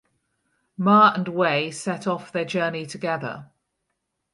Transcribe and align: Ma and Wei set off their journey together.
Ma 0.77 1.13
and 1.13 1.27
Wei 1.27 1.69
set 1.69 2.07
off 2.07 2.31
their 2.31 2.43
journey 2.43 2.87
together. 2.87 3.51